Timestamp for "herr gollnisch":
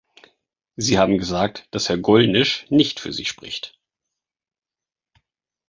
1.87-2.65